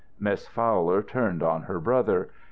[0.19, 2.29] Miss Fowler turned on her brother.